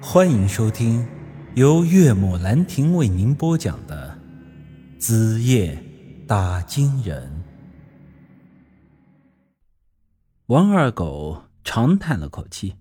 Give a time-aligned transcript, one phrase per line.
[0.00, 1.06] 欢迎收听
[1.54, 4.16] 由岳母兰亭为您播讲的
[5.00, 5.82] 《子夜
[6.28, 7.22] 打金人》。
[10.46, 12.74] 王二狗长叹了口气：“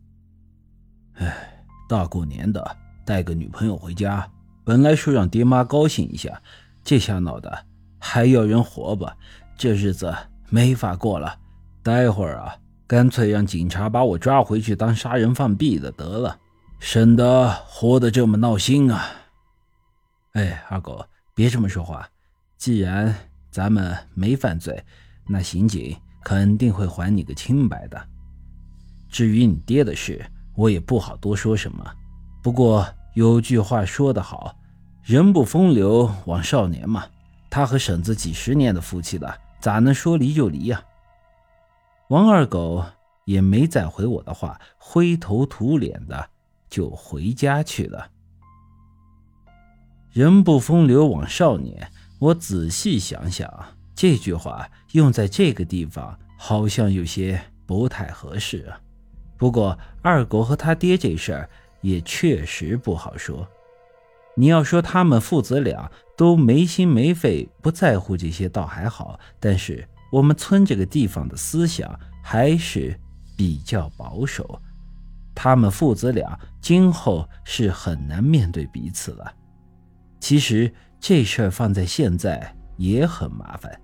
[1.15, 2.75] 唉，大过年的
[3.05, 4.29] 带个女朋友回家，
[4.65, 6.41] 本来说让爹妈高兴一下，
[6.83, 7.65] 这下闹的
[7.97, 9.15] 还要人活吧？
[9.57, 10.13] 这日子
[10.49, 11.39] 没法过了。
[11.81, 16.37] 待会儿啊，干脆让警察把我抓回去当杀人犯毙了得了。”
[16.79, 19.09] 省得活得这么闹心啊！
[20.33, 22.07] 哎，二狗，别这么说话。
[22.57, 23.13] 既然
[23.49, 24.83] 咱们没犯罪，
[25.27, 28.01] 那刑警肯定会还你个清白的。
[29.09, 30.25] 至于你爹的事，
[30.55, 31.85] 我也不好多说什么。
[32.43, 34.55] 不过有句话说得好
[35.03, 37.05] ，“人不风流枉少年”嘛。
[37.49, 40.83] 他和婶子几十年的夫妻了，咋能说离就离呀？
[42.09, 42.85] 王二狗
[43.23, 46.29] 也没再回我的话，灰头土脸的。
[46.75, 48.11] 就回家去了。
[50.11, 51.89] 人不风流枉少年。
[52.19, 53.49] 我仔细想想，
[53.95, 58.79] 这句话用在这个地方好像有些不太合适啊。
[59.37, 63.47] 不过二狗和他爹这事儿也确实不好说。
[64.35, 69.17] 你要说他们父子俩都没心没肺，不在乎这些，倒还好。
[69.39, 72.99] 但是我们村这个地方的思想还是
[73.37, 74.61] 比较保守。
[75.35, 79.31] 他们父子俩今后是很难面对彼此了。
[80.19, 83.79] 其实这事儿放在现在也很麻烦。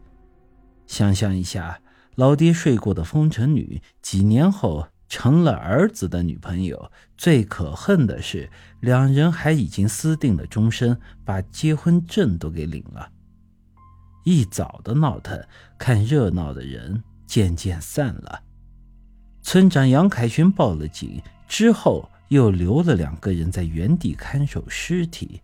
[0.88, 1.80] 想象一下，
[2.16, 6.92] 老爹睡过的风尘女，几年后成了儿子的女朋友。
[7.16, 13.08] 最可恨的是，两人还已经私定了终身，把结婚证都给领了。
[14.24, 15.40] 一早的闹腾，
[15.78, 18.42] 看热闹的人渐渐散了。
[19.44, 21.22] 村长杨凯旋报了警。
[21.48, 25.42] 之后又留了两个人在原地看守尸体。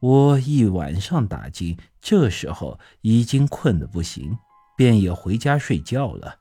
[0.00, 4.36] 我一晚上打金，这时候已经困得不行，
[4.78, 6.36] 便也回家睡觉了。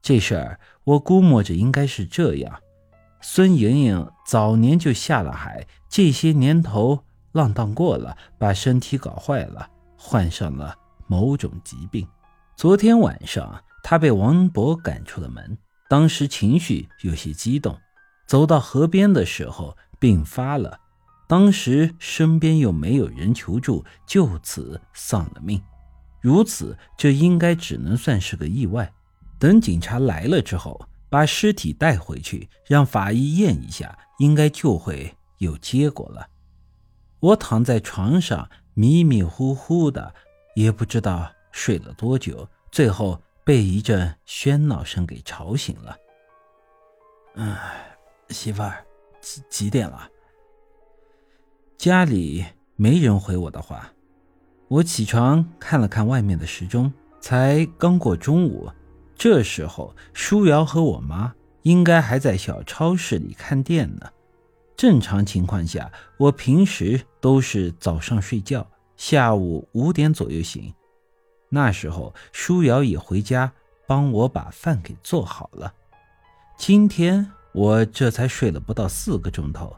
[0.00, 2.60] 这事儿我估摸着应该是这样：
[3.20, 7.02] 孙莹莹早年就下了海，这些年头
[7.32, 10.72] 浪荡过了，把身体搞坏了，患上了
[11.08, 12.06] 某种疾病。
[12.54, 15.58] 昨天晚上她被王博赶出了门。
[15.88, 17.76] 当时情绪有些激动，
[18.32, 20.80] 走到河边的时候病发了。
[21.26, 25.62] 当时身边又没有人求助，就此丧了命。
[26.22, 28.90] 如此，这应该只能算是个意外。
[29.38, 36.26] 等警察来了之后，把尸体带回去，让法医验一下，应该就会有结果了。
[37.20, 40.14] 我躺在床上迷迷糊糊的，
[40.54, 43.22] 也不知道睡了多久，最后。
[43.44, 45.96] 被一阵喧闹声给吵醒了。
[47.34, 47.91] 唉，
[48.32, 48.84] 媳妇儿，
[49.20, 50.08] 几几点了？
[51.76, 52.44] 家里
[52.76, 53.92] 没人回我的话。
[54.68, 58.70] 我起床看了看外面的时钟，才刚过中午。
[59.14, 64.10] 这时候，舒瑶和我妈应该还在小超市里看店呢。
[64.74, 68.66] 正常情况下，我平时都是早上睡觉，
[68.96, 70.74] 下午五点左右醒。
[71.50, 73.52] 那时候，舒瑶也回家
[73.86, 75.74] 帮我把饭给做好了。
[76.56, 79.76] 今天我这才睡了不到四个钟头，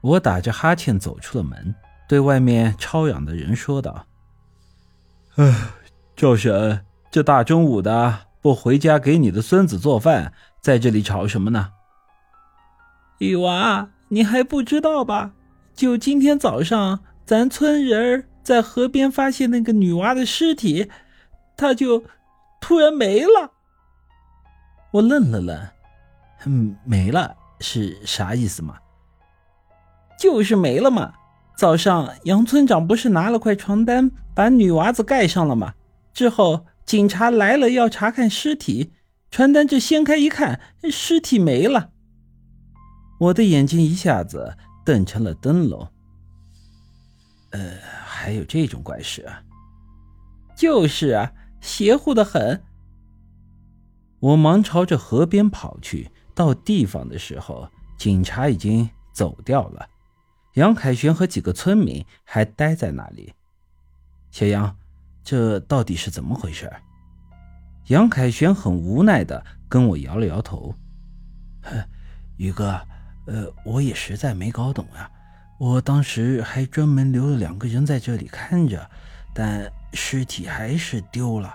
[0.00, 1.74] 我打着哈欠走出了门，
[2.08, 4.06] 对外面超养的人说道
[5.36, 5.54] ：“哎，
[6.16, 11.70] 赵婶，这大中午的不回家给你的孙子做饭，在这里吵什么呢？”
[13.18, 15.32] 雨娃，你还不知道吧？
[15.74, 18.24] 就今天早上，咱村人儿。
[18.44, 20.90] 在河边发现那个女娃的尸体，
[21.56, 22.04] 她就
[22.60, 23.52] 突然没了。
[24.90, 25.58] 我愣了愣，
[26.46, 28.76] 嗯，没了是啥意思嘛？
[30.18, 31.12] 就是没了嘛。
[31.56, 35.74] 早上杨村长不是拿了块床单把女娃子盖上了吗？
[36.12, 38.92] 之后警察来了要查看尸体，
[39.30, 40.60] 床单这掀开一看，
[40.90, 41.90] 尸体没了。
[43.20, 45.88] 我的眼睛一下子瞪成了灯笼。
[47.50, 47.94] 呃。
[48.16, 49.42] 还有这种怪事啊！
[50.56, 52.62] 就是啊，邪乎的很。
[54.18, 59.88] 我忙朝着河边跑去，到地方的时候，警察已经走掉了，
[60.54, 63.32] 杨凯旋和几个村民还待在那里。
[64.30, 64.76] 小杨，
[65.22, 66.70] 这到底是怎么回事？
[67.86, 70.74] 杨凯旋很无奈的跟我摇了摇头
[72.36, 72.80] ：“宇哥，
[73.26, 75.10] 呃，我也实在没搞懂啊。”
[75.56, 78.90] 我当时还专门留了两个人在这里看着，
[79.32, 81.54] 但尸体还是丢了。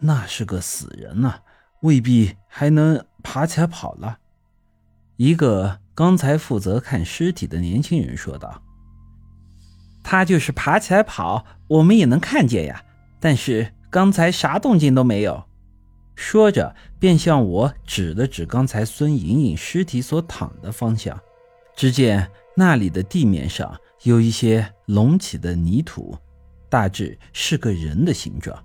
[0.00, 1.40] 那是个死人呐，
[1.80, 4.18] 未必还能爬起来跑了。
[5.16, 8.62] 一个刚才负责看尸体的年轻人说道
[10.02, 12.82] ：“他就是爬起来跑，我们也能看见呀。
[13.18, 15.44] 但是刚才啥动静都没有。”
[16.16, 21.18] 说着，便向我指了指刚才孙莹莹尸体所躺的方向。
[21.74, 26.14] 只见那里的地面上有一些隆起的泥土，
[26.68, 28.62] 大致是个人的形状。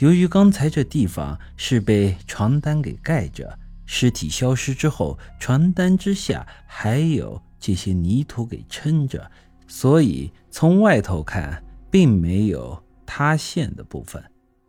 [0.00, 3.58] 由于刚才这地方是被床单给盖着。
[3.84, 9.28] 尸体消失之后，床单之下还有这些泥土给撑着，
[9.66, 14.22] 所以从外头看并没有塌陷的部分，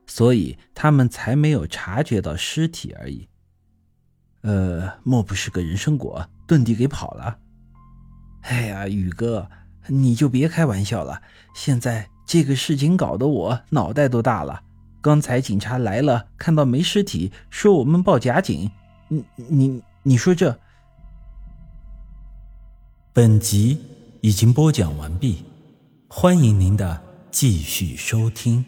[0.07, 3.29] 所以他们才没有察觉到尸体而已。
[4.41, 7.37] 呃，莫不是个人参果遁地给跑了？
[8.41, 9.47] 哎呀，宇哥，
[9.87, 11.21] 你就别开玩笑了。
[11.53, 14.63] 现在这个事情搞得我脑袋都大了。
[15.01, 18.69] 刚才警察来了，看到没尸体，说我们报假警。
[19.07, 20.57] 你你你说这？
[23.11, 23.77] 本集
[24.21, 25.43] 已经播讲完毕，
[26.07, 27.01] 欢迎您的
[27.31, 28.63] 继续收听。